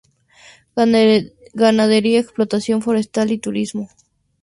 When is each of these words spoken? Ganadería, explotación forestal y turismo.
Ganadería, 1.53 2.19
explotación 2.19 2.81
forestal 2.81 3.31
y 3.31 3.37
turismo. 3.37 3.87